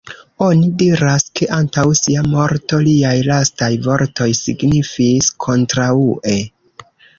[0.43, 6.37] Oni diras, ke antaŭ sia morto, liaj lastaj vortoj signifis "Kontraŭe".